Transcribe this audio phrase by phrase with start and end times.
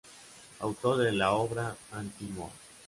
[0.61, 2.49] Autor de la obra "Anti Moa.